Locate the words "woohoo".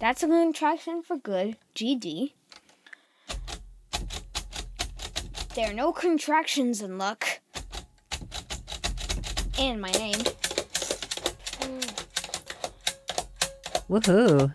13.90-14.54